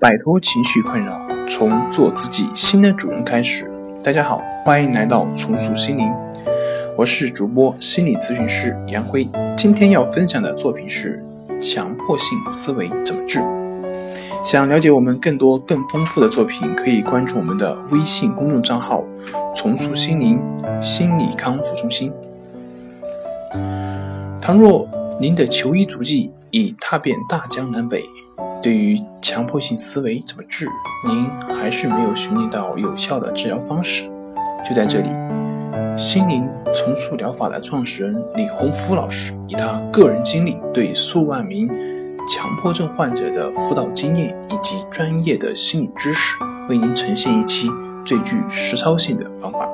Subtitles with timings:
[0.00, 3.70] 摆脱情绪困扰，从做自己新的主人开始。
[4.02, 6.10] 大家好，欢迎来到重塑心灵，
[6.96, 9.28] 我是主播心理咨询师杨辉。
[9.58, 11.22] 今天要分享的作品是
[11.60, 13.40] 强迫性思维怎么治。
[14.42, 19.04] 想了解我们更多更丰富的作品，可以关注我们的微信公众账号
[19.54, 20.40] “重塑心灵
[20.80, 22.10] 心理康复中心”。
[24.40, 24.88] 倘若
[25.20, 28.02] 您的求医足迹已踏遍大江南北，
[28.62, 30.68] 对于强迫性思维怎么治，
[31.06, 34.04] 您还是没有寻觅到有效的治疗方式。
[34.68, 35.08] 就在这里，
[35.96, 41.66] 心灵重塑疗法的创始人李洪福老师以他个人经历，对数万名
[42.28, 46.36] 强迫症患者的辅导经验以及专业的心理知识，
[46.68, 47.70] 为您呈现一期
[48.04, 49.66] 最具实操性的方法。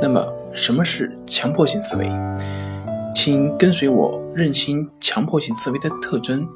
[0.00, 0.24] 那么，
[0.54, 2.10] 什么是强迫性思维？
[3.14, 6.48] 请跟随我认清强迫性思维的特征。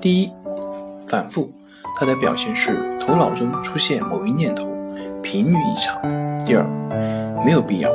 [0.00, 0.30] 第一，
[1.08, 1.50] 反复，
[1.98, 4.68] 它的表现是头脑中出现某一念头，
[5.22, 6.00] 频率异常。
[6.46, 6.64] 第二，
[7.44, 7.90] 没有必要，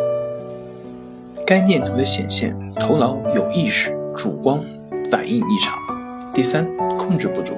[1.48, 4.60] 该念头的显现，头脑有意识，主观
[5.10, 5.80] 反应异常。
[6.34, 7.54] 第三，控制不住，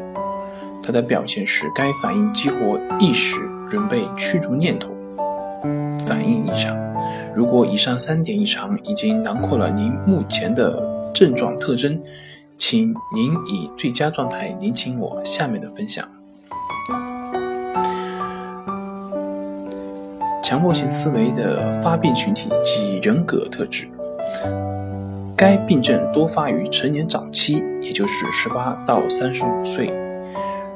[0.83, 4.91] 它的表现是该反应激活意识，准备驱逐念头，
[6.05, 6.77] 反应异常。
[7.33, 11.99] 如果以上三点异常已经囊括了您目前的症状特征。
[12.67, 16.03] 请您以最佳状态聆听我下面的分享。
[20.41, 23.87] 强迫性思维的发病群体及人格特质，
[25.37, 29.93] 该病症多发于成年早期，也就是十八到三十五岁，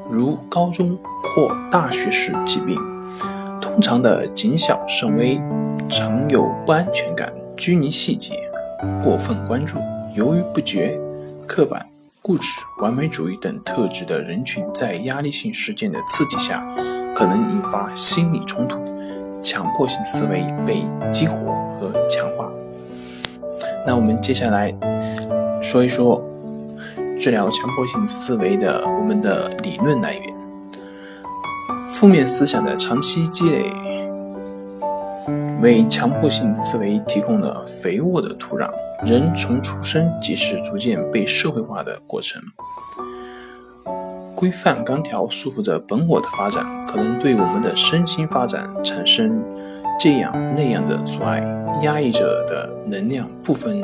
[0.08, 2.78] 如高中或大学时疾病。
[3.60, 5.42] 通常的谨小慎微，
[5.90, 8.36] 常有不安全感、拘泥细节、
[9.04, 9.80] 过分关注、
[10.14, 10.96] 犹豫不决。
[11.50, 11.84] 刻板、
[12.22, 16.64] 固执、完美主义等特质的人群，在压力性事件的刺激下，
[17.16, 18.78] 可能引发心理冲突，
[19.42, 21.36] 强迫性思维被激活
[21.80, 22.52] 和强化。
[23.88, 24.72] 那我们接下来
[25.60, 26.24] 说一说
[27.20, 30.36] 治疗强迫性思维的我们的理论来源。
[31.90, 33.74] 负面思想的长期积累，
[35.62, 38.70] 为强迫性思维提供了肥沃的土壤。
[39.06, 42.42] 人从出生即是逐渐被社会化的过程，
[44.36, 49.42] 规范钢条束缚着本我的发展，可能对我们的身心发展产生
[49.98, 51.42] 这样那样的阻碍，
[51.82, 53.82] 压抑着的能量部分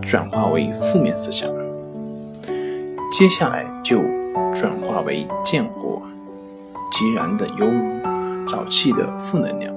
[0.00, 1.50] 转化为负面思想，
[3.12, 4.00] 接下来就
[4.54, 6.02] 转化为见火
[6.92, 9.74] 即燃的犹如沼气的负能量，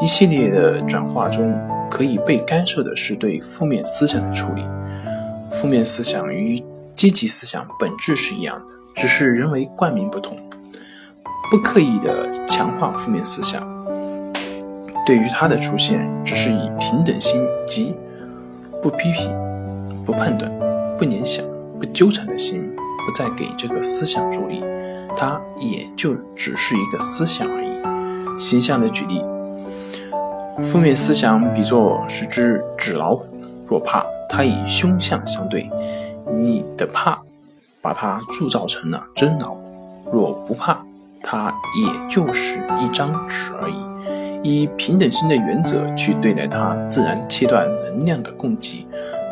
[0.00, 1.58] 一系列的转化中。
[1.90, 4.64] 可以被干涉的是对负面思想的处理。
[5.50, 6.62] 负面思想与
[6.94, 10.38] 积极思想本质是一样的，只是人为冠名不同。
[11.50, 13.60] 不刻意的强化负面思想，
[15.04, 17.92] 对于它的出现，只是以平等心及
[18.80, 19.36] 不批评、
[20.06, 20.48] 不判断、
[20.96, 21.44] 不联想、
[21.80, 22.62] 不纠缠的心，
[23.04, 24.62] 不再给这个思想助力，
[25.16, 28.38] 它也就只是一个思想而已。
[28.38, 29.24] 形象的举例。
[30.62, 33.26] 负面思想比作是只纸老虎，
[33.66, 35.68] 若怕它以凶相相对，
[36.30, 37.18] 你的怕
[37.80, 39.62] 把它铸造成了真老虎；
[40.12, 40.78] 若不怕，
[41.22, 43.76] 它也就是一张纸而已。
[44.42, 48.86] 以平等心的原则去对待它，自然切断能量的供给，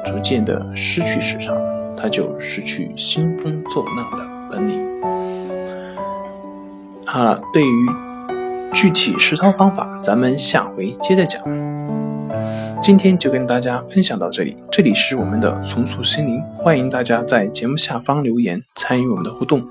[0.05, 1.55] 逐渐的失去市场，
[1.97, 4.81] 它就失去兴风作浪的本领。
[7.05, 8.08] 好了，对于。
[8.81, 11.43] 具体实操方法，咱们下回接着讲。
[12.81, 19.67] 今天就跟大家分享到这里，这里是我们的重塑心灵，欢迎大家在节目下方留言参与我们的互动。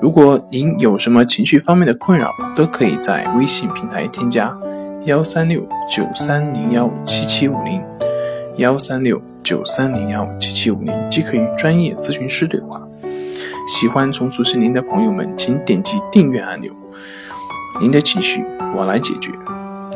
[0.00, 4.56] 如果您有什么情绪方面的困扰，都可以在微信平台添加
[5.06, 7.82] 幺三六九三零幺七七五零
[8.58, 12.80] 幺三六九三零幺七七五零，即可与专业咨询师对话。
[13.66, 16.70] 喜欢重塑心灵的朋友们，请点击订阅按钮。
[17.80, 18.44] 您的情绪，
[18.74, 19.30] 我来解决。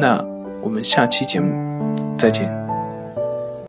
[0.00, 0.22] 那
[0.60, 2.59] 我们下期节目再见。